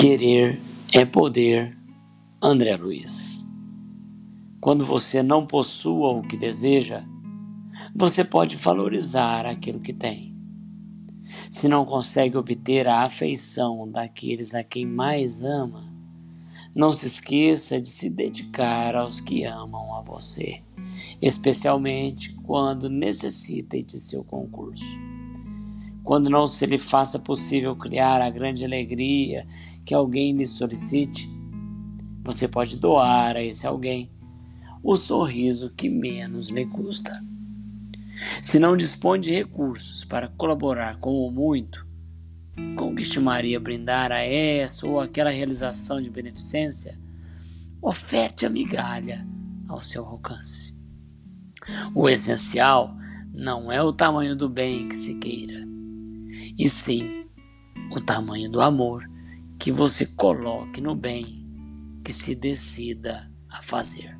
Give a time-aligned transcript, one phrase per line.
[0.00, 0.60] Querer
[0.92, 1.76] é poder,
[2.40, 3.44] André Luiz.
[4.60, 7.02] Quando você não possua o que deseja,
[7.96, 10.36] você pode valorizar aquilo que tem.
[11.50, 15.92] Se não consegue obter a afeição daqueles a quem mais ama,
[16.72, 20.62] não se esqueça de se dedicar aos que amam a você,
[21.20, 25.07] especialmente quando necessitem de seu concurso.
[26.08, 29.46] Quando não se lhe faça possível criar a grande alegria
[29.84, 31.30] que alguém lhe solicite,
[32.24, 34.10] você pode doar a esse alguém
[34.82, 37.12] o sorriso que menos lhe custa.
[38.42, 41.86] Se não dispõe de recursos para colaborar com o muito,
[42.74, 46.98] com que estimaria brindar a essa ou aquela realização de beneficência?
[47.82, 49.28] Oferte a migalha
[49.68, 50.74] ao seu alcance.
[51.94, 52.96] O essencial
[53.30, 55.68] não é o tamanho do bem que se queira,
[56.58, 57.26] e sim
[57.90, 59.08] o tamanho do amor
[59.58, 61.46] que você coloque no bem
[62.04, 64.16] que se decida a fazer.